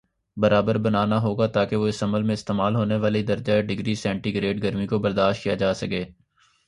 برابر 0.37 0.77
بنانا 0.77 1.19
ہوگا 1.21 1.47
تاکہ 1.47 1.75
وہ 1.75 1.87
اس 1.87 2.01
عمل 2.03 2.23
میں 2.23 2.33
استعمال 2.33 2.75
ہونے 2.75 2.95
والی 2.97 3.21
درجے 3.23 3.61
ڈگری 3.63 3.95
سینٹی 3.95 4.33
گریڈگرمی 4.35 4.87
کو 4.87 4.99
برداشت 4.99 5.43
کیا 5.43 5.55
جا 5.55 5.73
سکے 5.73 6.03